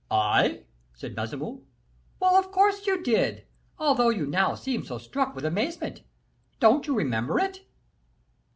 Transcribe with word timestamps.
"I?" 0.09 0.63
cried 0.99 1.15
Baisemeaux. 1.15 1.61
"Yes, 2.19 2.33
of 2.35 2.51
course 2.51 2.87
you 2.87 3.03
did, 3.03 3.45
although 3.77 4.09
you 4.09 4.25
now 4.25 4.55
seem 4.55 4.83
so 4.83 4.97
struck 4.97 5.35
with 5.35 5.45
amazement. 5.45 6.01
Don't 6.59 6.87
you 6.87 6.95
remember 6.95 7.37
it?" 7.39 7.67